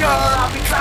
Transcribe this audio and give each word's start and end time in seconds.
sure 0.00 0.08
I'll 0.08 0.52
be 0.52 0.79